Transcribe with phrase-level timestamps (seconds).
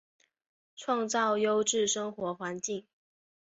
[0.75, 2.87] 创造优质生活环境